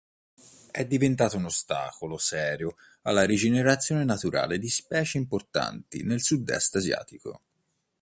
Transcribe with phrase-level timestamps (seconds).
[0.71, 7.41] È diventata un ostacolo serio alla rigenerazione naturale di specie importanti nel sudest asiatico.